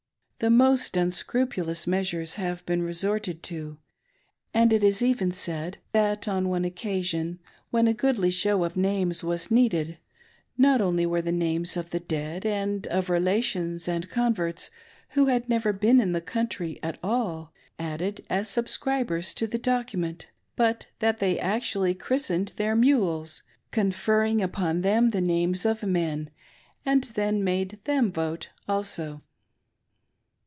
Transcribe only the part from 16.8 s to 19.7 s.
at all, added as subscribers to the